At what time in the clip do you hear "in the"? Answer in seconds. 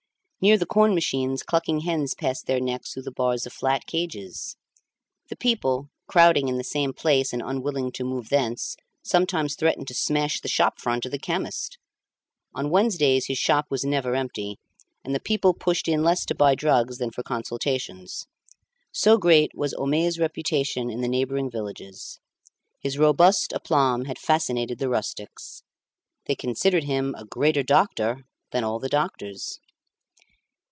6.47-6.63, 20.89-21.07